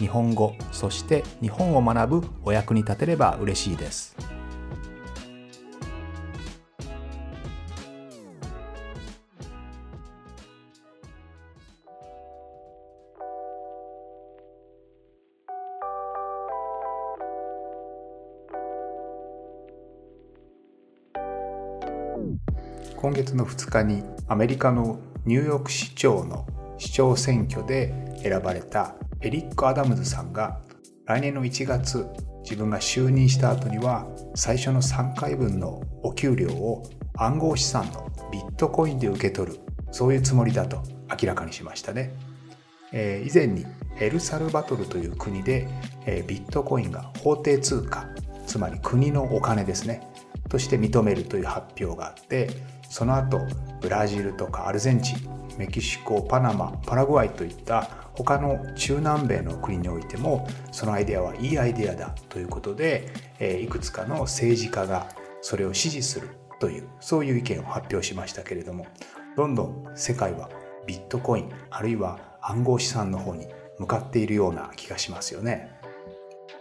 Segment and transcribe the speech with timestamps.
[0.00, 4.16] 日本語そして日本を学ぶお役に立てれば嬉しいです。
[22.96, 26.46] 今月の2日にアメリカのニューヨーク市長の
[26.78, 30.60] 市長選挙で選ばれたエリック・アダムズさんが
[31.04, 32.06] 来年の1月
[32.42, 42.14] 自分が就任した後には最初の3回分のお給料を暗号資産のビットコインで受け取るそういうつもりだと明らかにしましたね、
[42.92, 43.66] えー、以前に
[43.98, 45.68] エルサルバトルという国で、
[46.06, 48.06] えー、ビットコインが法定通貨
[48.46, 50.08] つまり国のお金ですね
[50.48, 52.48] として認めるという発表があって
[52.88, 53.38] その後
[53.82, 65.08] ブラジルとかアルゼンチンメキシコパナマパラグアイといった他の中南米の国においてもそのアイデアはいいアイデアだということで、えいくつかの政治家が
[65.40, 66.28] それを支持する
[66.58, 68.86] というそういう意見を発表しましたけれども
[69.36, 70.50] どんどん世界は
[70.86, 73.46] ビットコインあるいは暗号資産の方に
[73.78, 75.80] 向かっているような気がしますよね。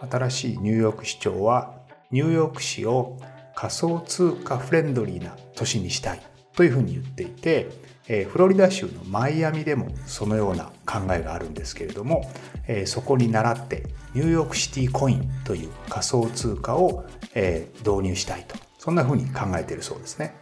[0.09, 1.79] 新しいニューヨーク市長は
[2.11, 3.17] ニューヨーク市を
[3.55, 6.21] 仮想通貨フレンドリーな都市にしたい。
[6.59, 7.69] というふうに言っていて、
[8.09, 12.29] えフロリダ州のマイアミでもそのような考えがあるんですけれども、
[12.67, 18.57] えそこに倣ってニューヨークシティコインという仮想通貨を、え導入したいと。
[18.78, 20.35] そんなふうに考えているそうですね。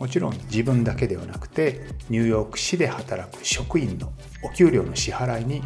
[0.00, 4.12] もちろん自分だけではなくてニューヨーク市で働く職員の
[4.42, 5.62] お給料の支払いに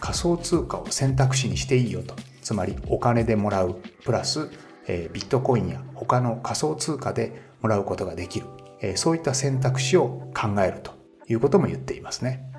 [0.00, 2.14] 仮想通貨を選択肢にしていいよと。
[2.42, 4.50] つまりお金でもらうプラス
[4.88, 8.46] えビットコインや他の仮想通貨でもらうことができる、
[8.96, 10.92] そういった選択肢を考えると
[11.28, 12.52] いうことも言っていますね。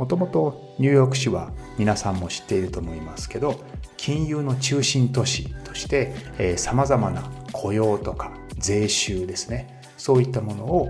[0.00, 3.62] もともとニューヨーク市は皆さんも知っていると思いますけど
[3.98, 10.88] 金融の中心都市としてさまざまな雇用とか税収ですねそういったものを、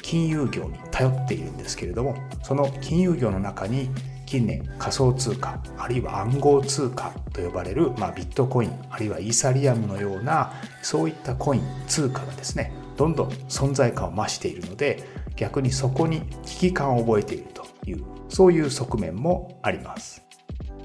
[0.00, 3.90] 金融業に頼っているんですけれどもその金融業の中に
[4.24, 15.04] 近年仮想通貨あるいは暗号通貨と呼ばれる、まあ、ビットコインあるいはイーサリアムのようなそういったコイン通貨がですねどんどん存在感を増しているので
[15.36, 20.22] 逆にそこに危機感を覚えているというそういう側面もあります。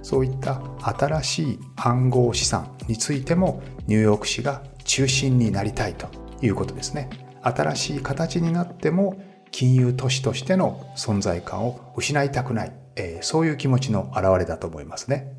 [0.04, 6.08] そういった新しい暗号資産についてもニューヨーク市が中心になりたいと
[6.42, 7.10] いうことですね。
[7.42, 9.22] 新しい形になっても
[9.52, 12.74] 金融都市としての存在感を失いたくない。
[12.96, 15.34] えー、そういう気持ちの表れだと思いますね。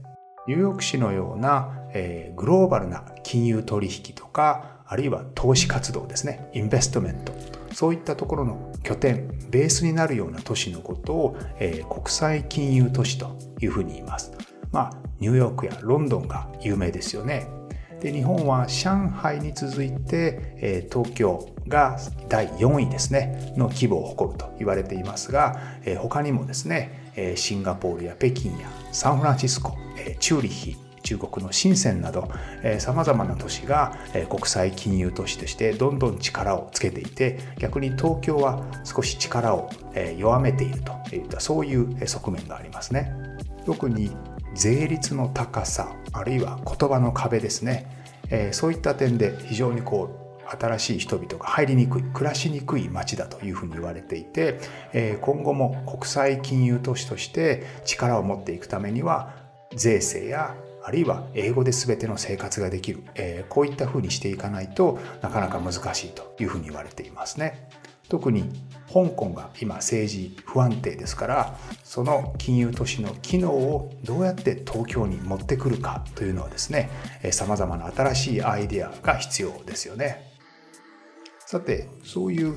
[0.46, 7.32] ニューヨーク市のような、えー、グローバルな金融取引とか、あるいは投資活動ですね、インベストメント。
[7.72, 14.32] そういったところの拠点、ベースになるような都市のことを、えー、国際金融都市というふうに言います。
[14.70, 17.48] まあ、ニューヨークやロンドンが有名ですよね。
[18.00, 29.74] で日本は上海に続いて、えー、東京が第4位ですねの規模を誇ると言われていますが、えー、他にもですねシンガポールや北京やサンフランシスコ
[30.20, 32.28] チューリッヒ中国の深センなど
[32.78, 33.96] さまざまな都市が
[34.28, 39.70] 国際金融都市としてどんどん力をつけていて逆に東京は少し力を
[40.18, 43.12] 弱めているといったそういう側面がありますね。
[43.66, 44.10] 特に
[44.54, 47.86] 税率の高さあるいは言葉の壁ですね
[48.52, 50.24] そういった点で非常にこう
[50.56, 54.60] 新しい人々が入りにくい暮らしにくい街だというふうに言われていて
[55.20, 59.34] 今後も国際金融都市として力を持っていくためには
[59.74, 60.54] 税制や
[60.86, 67.70] あるいは英語で全ての生活ができる、えこういったふうにしていかないとなかなか難しいというふうに言われていますね。
[68.10, 68.44] 特に
[68.92, 76.90] 香港が今政治不安定ですからその金融都市の機能をどうやって東京に持ってくるかというのはですね
[77.32, 80.34] さまざまな新しいアイデアが必要ですよね。
[81.46, 82.56] さてそういう、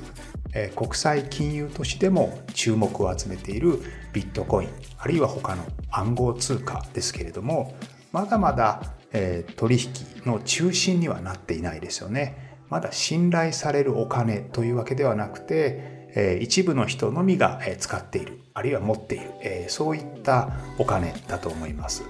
[0.54, 3.80] え国際金融都市でも注目を集めている
[4.12, 7.74] ビットコインあるいは他の暗号通貨ですけれども
[8.18, 8.82] まだまだ、
[9.12, 9.90] え取引
[10.26, 12.58] の中心にはなっていないですよね。
[12.68, 22.02] まだ信頼されるお金というわけではなくて、え一部の人のみが使っているあるいは持っている、えそういったお金だと思います。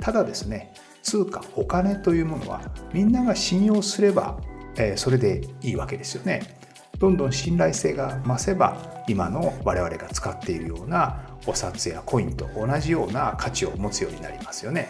[0.00, 2.62] ただですね通貨お金というものは
[2.94, 4.38] みんなが信用すれば、
[4.76, 6.58] えー、それでいいわけですよね。
[6.98, 14.88] どんどん信頼性が増せば今の我々が使っているようなお札やコインと同じような価値を持つようになりますよね。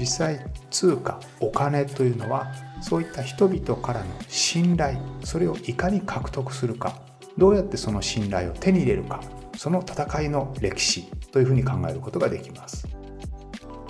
[0.00, 2.50] 実際通貨お金というのは
[2.80, 6.98] そういった人々からの信頼それをいかに獲得するか
[7.36, 9.20] どうやってその信頼を手に入れるか
[9.58, 12.88] その戦いの歴史というふうに考えることができます。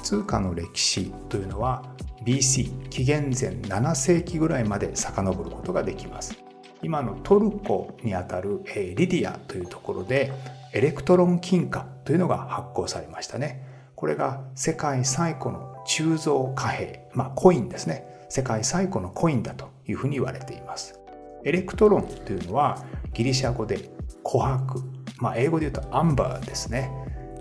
[0.02, 1.84] 通貨の歴史というのは
[2.24, 6.36] BC 紀元前7世紀ぐらいまで遡ることができます。
[6.82, 10.32] 今のトルコにあたるリディアというところで
[10.72, 13.64] エレクトロン金貨というのが発行されましたね。
[13.94, 18.06] これが世界最古の鋳造貨幣、まあコインですね。
[18.28, 21.00] 世界最古のコインだというふうに言われています。
[21.44, 23.90] エレクトロンというのはギリシャ語で
[24.24, 24.84] 琥珀、
[25.18, 26.90] まあ、英語で言うとアンバーですね、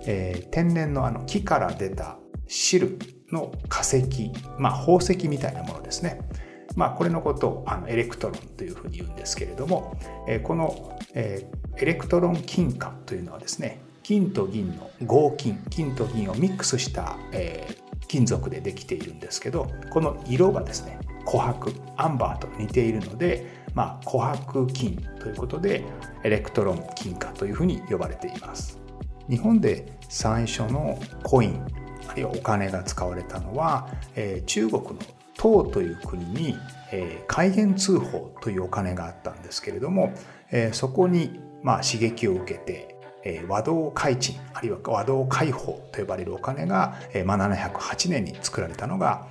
[0.06, 2.16] えー、天然のあの木から出た
[2.48, 2.98] 汁
[3.30, 6.20] の化石、まあ、宝石みたいなものですね。
[6.76, 13.80] まあ、これのことをあのエレクトロンというふうに言うんですけれども、えー、この、えー、エレクトロン金貨というのはですね
[14.10, 15.62] 金と銀の合金。
[15.70, 25.84] 金と銀をミックスした、えー、金属でできているんですけどこの色がですね琥珀アンバーと似ているのでまあ、琥珀金ということで
[26.24, 28.80] エレクトロン金貨というふうに呼ばれています。
[29.28, 31.64] 日本で最初のコイン
[32.08, 33.86] あるいはお金が使われたのは、
[34.16, 34.96] えー、中国の
[35.36, 36.56] 唐という国に、
[36.90, 40.12] えー、開元通宝というお金があったんですけれども、
[40.50, 42.89] えー、そこに、まあ、刺激を受けて、
[43.48, 49.26] 和同開珎あるいは和同開宝と呼ばれるお金が、まあ、708年に作られたのが、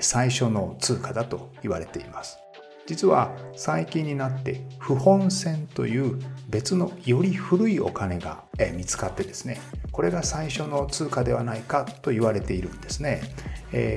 [0.00, 2.38] 最初の通貨だと言われています。
[2.86, 8.42] 実は最近になって不本線という別のより古いお金が
[8.74, 9.60] 見つかってですね
[9.92, 13.22] これが最初の通貨ではないかと言われているんですね、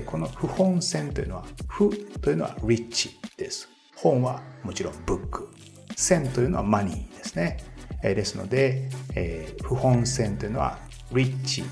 [0.06, 1.90] この不本線というのは不
[2.22, 3.68] というのはリッチです。
[3.96, 5.50] 本はもちろんブック。
[5.96, 7.58] 線というのはマニーですね、
[8.04, 10.78] え、ですので、えー、不本線というのは
[11.14, 11.64] リッチ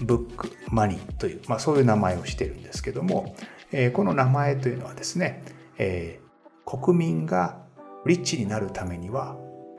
[0.00, 3.34] ブックマニーという、まあ、そういう名前をしているんですけども、
[3.72, 5.42] えー、この名前というのはですね、
[5.78, 7.62] えー、国民が
[8.06, 9.36] リッチになるためには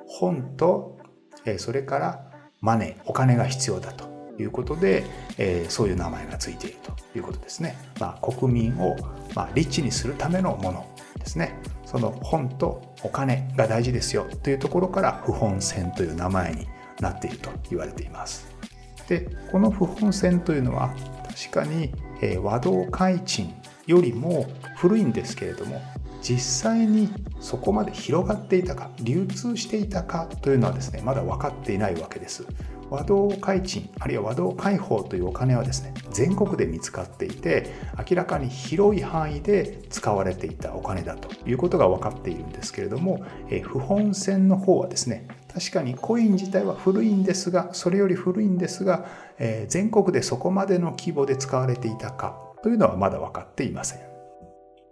[0.07, 0.99] 本と
[1.45, 2.25] えそれから
[2.61, 5.03] マネーお金が必要だということで、
[5.37, 7.77] えそういう名前がついているということですね。
[7.99, 8.95] まあ、国民を、
[9.35, 10.85] まあ、リッチにするためのもの
[11.17, 11.59] ですね。
[11.89, 16.67] その本とお金が大事ですよというところから不本線という名前に
[17.01, 18.47] なっていると言われています。
[19.07, 20.93] でこの不本線というのは
[21.27, 21.91] 確かに、
[22.21, 23.51] え和道開鎮
[23.87, 24.45] よりも
[24.77, 25.81] 古いんですけれども
[26.21, 27.09] 実際に
[27.39, 32.45] そこまで広がっていたか流通していたかというのはですねまだ分かっていないわけです
[32.89, 37.73] 和道開鎮あるいは和道開放というお金はですね全国で見つかっていて
[38.09, 49.05] 明らかに広い範囲で使われていたお金だということが分かっているんですけれども、え不本線の方はですね確かにコイン自体は古いんですがそれより古いんですが、
[49.37, 53.99] え全国でそこまでの規模で使われていたかというのはまだ分かっていません。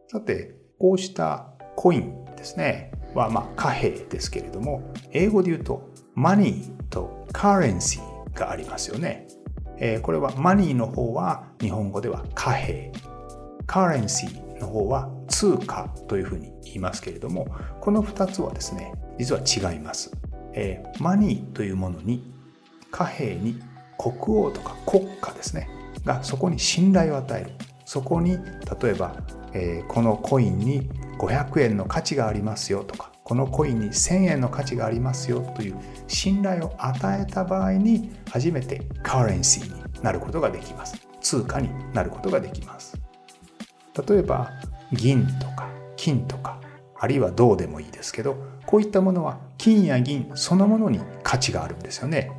[0.09, 9.27] さてこうしたコインですね、はまあ貨幣ですけれども、英語で言うとマニーとカレンシーがありますよね。
[9.79, 12.91] えー、これはマニーの方は日本語では貨幣、
[13.65, 17.47] カレンシーの方は通貨というふうに言いますけれども、
[17.81, 20.11] この2つはですね、実は違います。
[20.53, 22.33] えー、マニーというものに
[22.91, 23.59] 貨幣に
[23.97, 25.69] 国王とか国家ですね、
[26.05, 27.51] がそこに信頼を与える。
[27.85, 28.37] そこに
[28.81, 29.15] 例えば
[29.53, 35.75] えー、このコインに500円の価値がありますよとかこのコインに1000円の価値がありますよという
[36.07, 40.95] 信頼を与えた場合に初めてカーレンシーになることができます。
[41.19, 42.97] 通貨になることができます。
[44.07, 44.49] 例えば
[44.93, 45.67] 銀とか
[45.97, 46.61] 金とか
[46.97, 52.31] あるいは銅でもいいですけどこういったものは金や銀そのものに価値があるんですよね。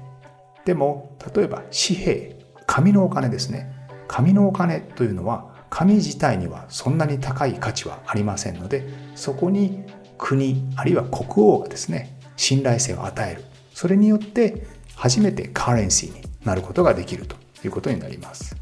[0.64, 3.70] でも例えば紙幣紙のお金ですね。
[4.08, 9.84] 紙のお金というのは紙自体にはそんなに高い価値はありませんのでそこに
[10.18, 13.44] 国あるいは国王がですね信頼性を与える。
[13.72, 18.56] それによって初めてカレンシーになることができるということになります。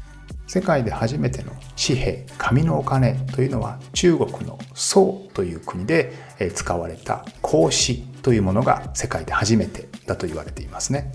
[0.47, 6.13] 世界で初めての紙幣紙のお金というのは中国の宋という国で
[6.55, 11.11] 使われた孔子というものが世界で初めてだと言われていますね。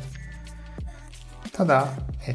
[1.53, 1.89] ただ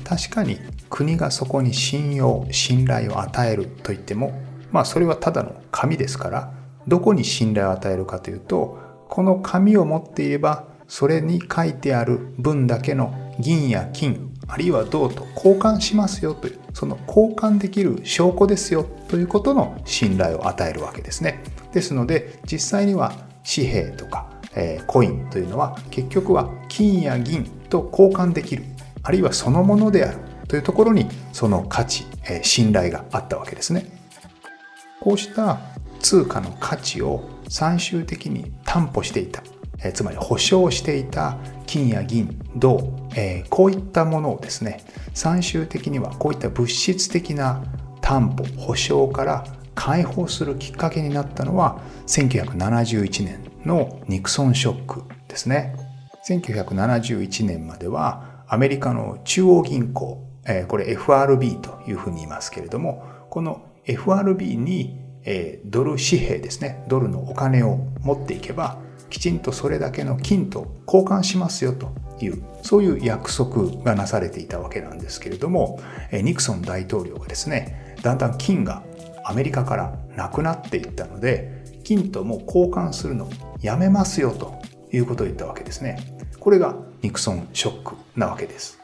[0.04, 0.60] 確かに
[0.90, 4.40] 国がそこに信用信頼を与えると言っても
[4.72, 6.54] まあそれはただの紙ですから
[6.88, 8.80] どこに信頼を与えるかというと
[9.10, 21.44] この紙を持っていればそれに書いてある分だけの銀や金あるいは銅と交換しますよというその交換できる証拠ですよということの信頼を与えるわけですね。
[21.74, 23.14] ですので実際には
[23.44, 28.64] 紙幣とか、えー、コインというのは結局は金や銀と交換できる
[29.04, 30.18] あるいはそのものである
[30.48, 33.86] というところにその価値、えー、信頼があったわけですね。
[35.02, 35.60] こうした
[36.00, 39.44] 通貨の価値を最終的に担保していた。
[39.84, 47.64] えつまり保証していた金や銀銅、えー、こういったものをですね最終的にはこういった物質的な
[48.02, 55.76] 担保保証から解放するきっかけになったのは1971年のニクソンショックですね。
[56.28, 60.26] 1971年まではアメリカの中央銀行、
[60.68, 66.84] これ FRB というふうに言いますけれどもこの FRB に、えー、ドル紙幣ですね。
[66.88, 68.80] ドルのお金を持っていけば
[69.10, 75.80] きちんとそれだけの金と交換しますよというそういう約束がなされていたわけなんですけれども
[76.12, 78.84] えニクソン大統領がですねだんだん金が
[79.24, 83.30] アメリカからなくなっていったので金とも交換するの
[83.62, 84.56] やめますよと
[84.92, 86.00] いうことを言ったわけですね。
[86.40, 88.80] これがニクソンショックなわけです。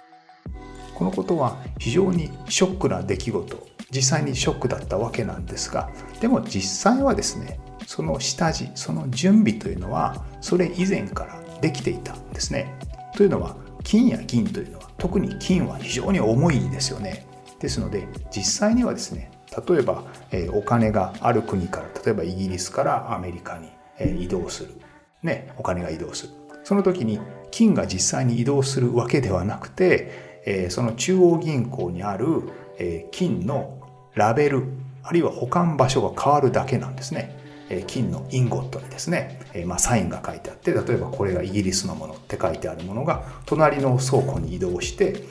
[0.94, 12.74] このことは非常にショックな出来事実際にショックだったわけなんですがでも実際はですねその下地その準備というのはそれ以前からできていたんですね。
[13.16, 17.26] というのは金や銀というのは特に金は非常に重いですよね。
[17.60, 19.32] ですので実際にはですね
[19.68, 23.70] 例えば、えお金がある国から例えばイギリスからアメリカに、
[24.00, 24.74] え移動する、
[25.22, 26.34] ね、お金が移動する
[26.64, 27.20] その時に
[27.52, 33.83] 金が実際に移動するわけではなくて、えその中央銀行にある、え金の
[34.16, 34.66] ラベル
[35.04, 37.42] あるいは保管場所が変わるだけなんですね。
[37.88, 45.24] 金のインゴットにですね、まあ、サインが書いてあって例えばこれがイギリスのものって書いてあるものが隣の倉庫に移動して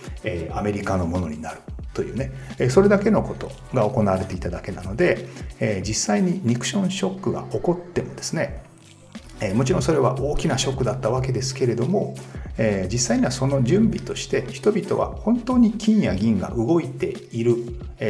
[0.53, 1.61] アメリカのものになる
[1.95, 2.33] というね
[2.71, 5.29] それだけのことが行われていただけなので
[5.87, 8.65] 実際にニクションショックが起こってもですね
[9.55, 12.15] もちろんそれは大きなショックだったわけですけれども
[12.91, 17.57] 実際にはその準備として人々は本当に金や銀が動いている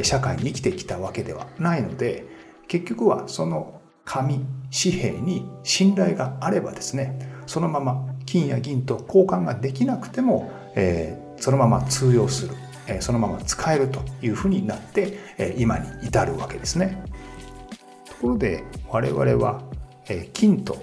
[0.03, 2.27] 社会に生きてきたわけではないので
[2.69, 12.55] 結局はその紙紙幣に信頼があればですねそのまま金や銀と交換ができなくても、え、そのまま通用する、
[12.87, 17.05] え、そのまま使えるというふうになって、え、今に至るわけですね。
[18.07, 19.63] ところで我々は、
[20.09, 20.83] え金と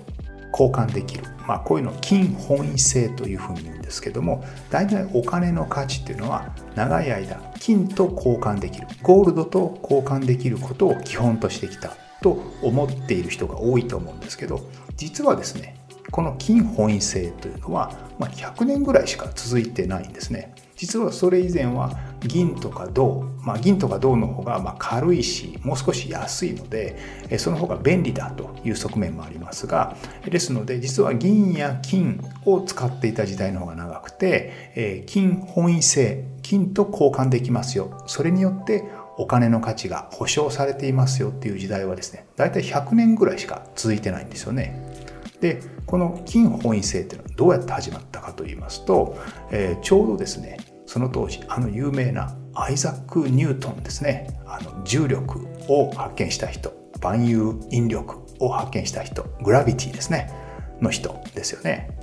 [0.59, 8.87] 交換できる、まあ、こういうのを金本位制というふうに言うんですけども大体お金の価値っていうのは長い間金と交換できる。
[9.01, 14.59] ゴールドと交換できることを基本としてきたと思っている人が多いと思うんですけど
[14.97, 15.78] 実はですね
[16.12, 21.91] この金本位制というのは、まあ、100年ぐらいしか続いてないんですね実はそれ以前は
[22.22, 26.98] 銀とか銅、まあ、銀とか銅の方がま軽いしもう少し安いので
[27.38, 38.86] その方が便利だという側面もありますがですので実は銀や金を使っていた時代の方が長くて金本位制金と交換できますよそれによって
[39.18, 44.88] お金の価値が保証されていますよっていう時代はですね大体100年ぐらいしか続いてないんですよね。
[45.41, 49.17] でこの金本位制っていうのはどうやって始まったかと言いますと、
[49.51, 60.34] えー、ちょうどですねその当時あの有名なアイザック・ニュートンですねあの重力を発見した人万有引力を発見した人 gravity ですね
[60.81, 61.98] の人ですよね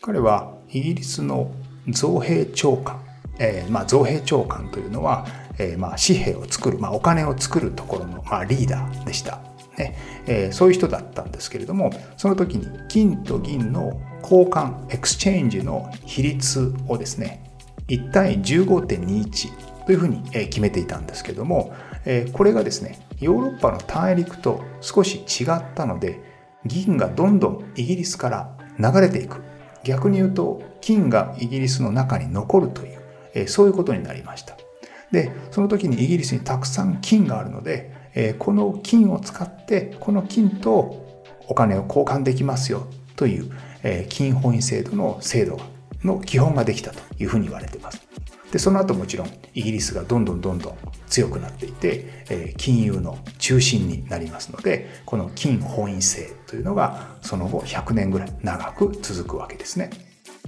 [0.00, 1.52] 彼はイギリスの
[1.88, 3.00] 造幣長官、
[3.38, 5.26] えー、まあ、造幣長官というのは
[5.58, 9.40] えー、まあ紙幣を作る、まあ、お金を作るところの、まあ、リーダーでした。
[9.78, 17.42] ねえー、そういう人だったんですけれどもその時に金と銀の交換 exchange の比率をですね
[17.88, 21.74] 1対15.21というふうに決めていたんですけども
[22.32, 26.20] これがですねヨーロッパの大陸と少し違ったので
[26.64, 29.42] 銀がどんどんイギリスから流れていく。
[29.84, 34.56] 逆に言うと金がイギリスの中に残るというそういうことになりました。
[35.10, 43.50] でその時にイギリスにたくさん金があるので、え、この金を使ってこの金とお金を交換できますよという、
[43.82, 45.60] え、金本位制度の制度
[46.04, 48.00] の基本ができたというふうに言われています。
[48.52, 50.78] でその後もちろんイギリスがどんどんどんどん
[51.08, 59.90] 強くなっていて、え、金融の中心になりますのでこの金本位制というのがその後100年ぐらい長く続くわけですね。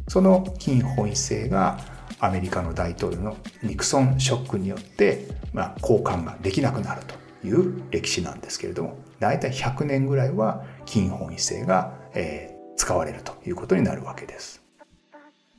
[0.09, 1.79] その金本位制が
[2.21, 14.63] アメリカの大統領のニクソンショックによって、まあ、交換ができなくなるという歴史なんですけれども大体100年ぐらいは金本位制が、え、使われるということになるわけです。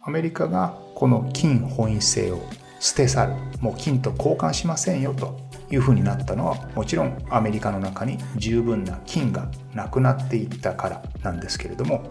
[0.01, 2.41] アメリカがこの金本位制を
[2.79, 5.39] 捨て去るもう金と交換しませんよと
[5.71, 12.03] いうふうになったのはもちろんアメリカの中に十分な金がなくなっていったからなんですけれども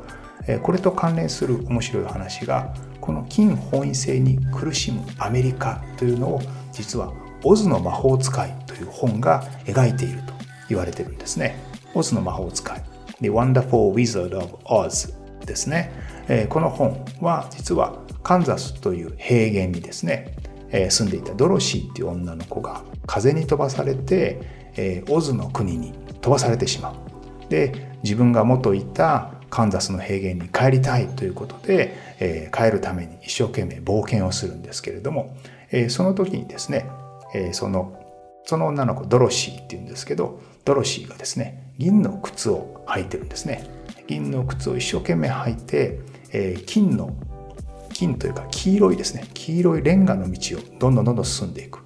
[0.62, 6.40] これと関連する面白い話がこの金本位制に苦しむアメリカというのを
[6.72, 7.12] 実は
[7.44, 10.32] オズの魔法使いという本が描いていると
[10.68, 11.56] 言われてるんですね。
[11.94, 12.82] オズの魔法使い。
[13.20, 15.14] The Wonderful Wizard of Oz
[15.46, 15.92] ですね
[16.28, 16.46] え。
[16.48, 20.36] この本は実はカンザスという平原にですね
[20.70, 27.50] え、住んでいたドロシーっていう女の子が風に飛ばされてえ、オズの国に飛ばされてしまう。
[27.50, 35.36] で、自分が元いたカンザスの平原に帰りたいということで、え、帰るために一生懸命冒険をするんですけれども、
[35.70, 36.86] え、その時にですね、
[37.34, 38.03] えー、その
[38.44, 43.68] その女の子ドロシーっていうんですけどドロシーがですね銀の靴を履いてるんですね。
[44.06, 47.16] 銀の靴を一生懸命履いて、えー、金の
[47.92, 49.28] 金というか黄色いですね。
[49.34, 51.80] 黄色いレンガの道をどんどんどんどん進んでいく。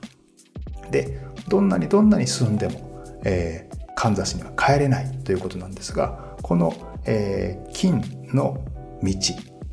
[0.90, 6.74] でどんなにどんなに進んでも、えー、カンザスには帰れないということなんですがこの、
[7.04, 8.64] えー、金の
[9.02, 9.12] 道、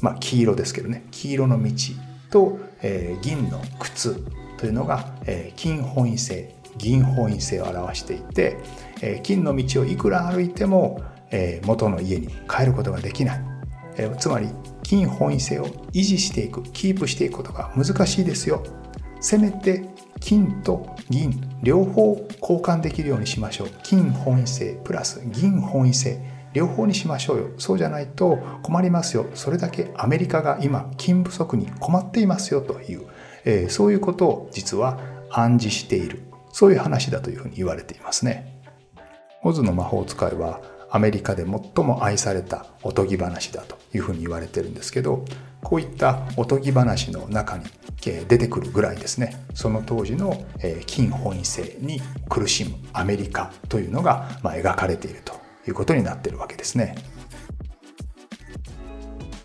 [0.02, 1.72] まあ、黄色ですけどね黄色の道
[2.32, 4.16] と、えー、銀の靴
[4.58, 8.58] というのが、えー、金本位性銀本位性を表していて、
[9.02, 11.02] えー、金の道をいくら歩いても、
[11.32, 13.42] えー、元の家に帰ることができない、
[13.98, 14.50] えー、つまり
[14.84, 18.64] 金本位性を維持していくキープしていくことが難しいですよ。
[19.20, 19.84] せめて
[20.20, 23.70] 金と銀両方交換できるようにしましょう。
[23.84, 26.20] 金本位性プラス銀本位性
[26.54, 27.50] 両方にしましょうよ。
[27.58, 29.26] そうじゃないと困りますよ。
[29.34, 33.08] それだけアメリカが今金不足に困っていますよという、
[33.44, 35.00] えー、そういうことを実は
[35.32, 36.25] 暗示している。
[36.56, 38.62] そういう話だというふうに言われていますね。
[39.44, 45.26] オズの魔法使いはアメリカで最も愛されたおとぎ話だというふうに言われてるんですけど
[45.62, 47.66] こういったおとぎ話の中に
[48.02, 50.46] 出てくるぐらいですねその当時の
[50.86, 55.34] 金本位制に苦しむアメリカというのが描かれていると
[55.68, 56.96] いうことになってるわけですね。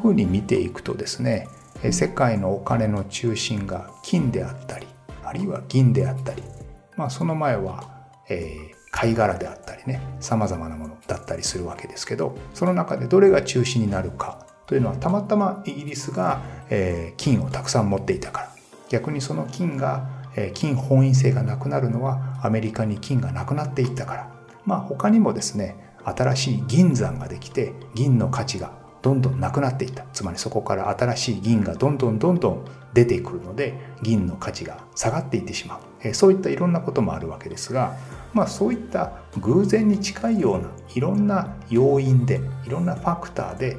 [0.00, 1.46] こんな風に見ていくとですね
[1.90, 4.86] 世界のお金の中心が金であったり
[5.22, 6.42] あるいは銀であったり、
[6.96, 7.84] まあ、その前は、
[8.28, 18.50] えー、貝殻であったりねさまざまなものだったりするわけですけどその中でどれが中心になるかというのはたまたまイギリスが、えー、金をたくさん持っていたから。
[18.88, 24.32] 逆にその金が、えー、金本位性がなくなるのはアメリカに金がなくなっていったから。
[24.64, 30.04] まあ他にもですね新しい銀山ができて銀の価値がどんどんなくなっていった。
[30.12, 37.96] つまりそこから新しい銀がどんどんどんどん出てくるので銀の価値が下がっていってしまう、えそういったいろんなこともあるわけですが
[38.32, 43.76] まあそういった偶然に近いようないろんな要因でいろんなファクターで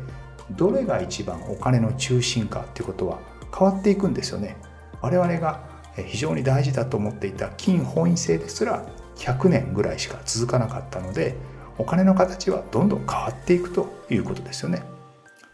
[0.51, 3.19] どれが一番お金の中心かっていうことは
[3.57, 4.57] 変わっていくんですよね。
[5.01, 5.61] 我々が
[6.07, 11.35] 非常に大事だと思っていた金本位制ですら100年ぐらいしか続かなかったので
[11.77, 14.83] お金の形はどんどん変わっていくということですよね。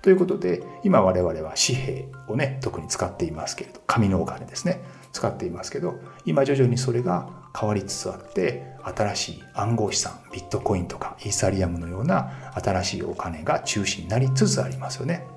[0.07, 15.27] ということで今我々は紙幣をね特に使っていますけれど紙のお金ですね使っていますけど今徐々にそれが変わりつつあって新しい暗号資産ビットコインとかイーサリアムのような新しいお金が中心になりつつありますよね。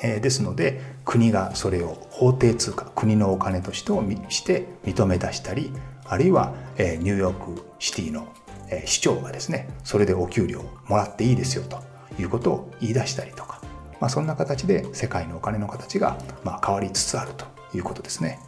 [0.00, 5.74] えー、ですので国がそれを法定通貨国のお金としてをして認め出したり
[6.06, 8.32] あるいは、えー、ニューヨークシティの、
[8.70, 11.82] えー、市長がですねそれでお給料もらっていいですよと
[12.18, 13.59] いうことを言い出したりとか
[14.00, 18.40] まあ、そんな形で世界のお金の形がまあ変わりつつあるということですね。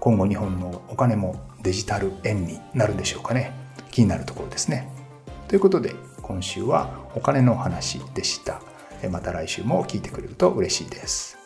[0.00, 3.52] 今後日本のお金もデジタル円になるんでしょうかね。
[3.90, 4.88] 気になるところですね。
[5.48, 8.60] ということで今週はお金の話でした。
[9.10, 11.43] また来週も聞いてくれると嬉しいです。